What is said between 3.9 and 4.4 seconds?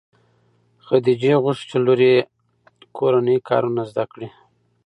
کړي.